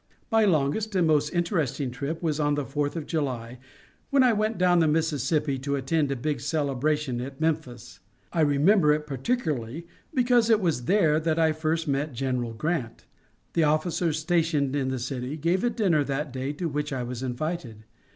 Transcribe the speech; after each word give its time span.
My 0.31 0.45
longest 0.45 0.95
and 0.95 1.05
most 1.05 1.29
interesting 1.29 1.91
trip 1.91 2.23
was 2.23 2.39
on 2.39 2.55
the 2.55 2.65
Fourth 2.65 2.95
of 2.95 3.05
July, 3.05 3.59
when 4.09 4.23
I 4.23 4.33
went 4.33 4.57
down 4.57 4.79
the 4.79 4.87
Mississippi 4.87 5.59
to 5.59 5.75
attend 5.75 6.09
a 6.09 6.15
big 6.15 6.41
celebration 6.41 7.21
at 7.21 7.39
Memphis. 7.39 7.99
I 8.33 8.41
remember 8.41 8.91
it 8.93 9.05
particularly 9.05 9.85
because 10.11 10.49
it 10.49 10.59
was 10.59 10.85
there 10.85 11.19
that 11.19 11.37
I 11.37 11.51
first 11.51 11.87
met 11.87 12.13
General 12.13 12.53
Grant. 12.55 13.05
The 13.53 13.65
officers 13.65 14.17
stationed 14.17 14.75
in 14.75 14.87
the 14.87 14.97
city 14.97 15.37
gave 15.37 15.63
a 15.63 15.69
dinner 15.69 16.03
that 16.03 16.33
day, 16.33 16.51
to 16.53 16.67
which 16.67 16.91
I 16.91 17.03
was 17.03 17.21
invited. 17.21 17.83